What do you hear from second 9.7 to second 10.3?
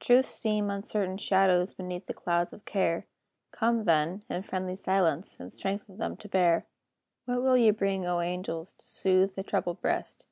breast?